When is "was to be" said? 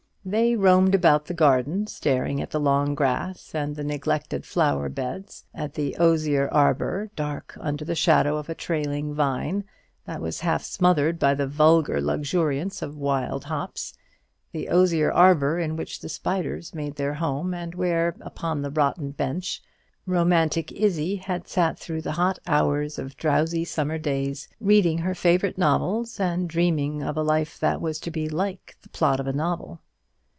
27.81-28.29